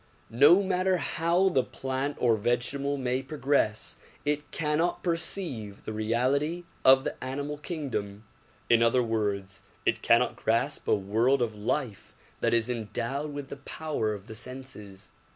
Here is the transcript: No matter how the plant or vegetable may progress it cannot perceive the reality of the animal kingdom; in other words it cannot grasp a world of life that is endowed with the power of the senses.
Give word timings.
No 0.33 0.63
matter 0.63 0.97
how 0.97 1.49
the 1.49 1.61
plant 1.63 2.17
or 2.19 2.35
vegetable 2.35 2.97
may 2.97 3.21
progress 3.21 3.97
it 4.25 4.49
cannot 4.49 5.03
perceive 5.03 5.85
the 5.85 5.93
reality 5.93 6.63
of 6.83 7.03
the 7.03 7.23
animal 7.23 7.59
kingdom; 7.59 8.23
in 8.67 8.81
other 8.81 9.03
words 9.03 9.61
it 9.85 10.01
cannot 10.01 10.37
grasp 10.37 10.87
a 10.87 10.95
world 10.95 11.43
of 11.43 11.55
life 11.55 12.15
that 12.39 12.51
is 12.51 12.67
endowed 12.67 13.31
with 13.31 13.49
the 13.49 13.57
power 13.57 14.11
of 14.11 14.25
the 14.25 14.33
senses. 14.33 15.11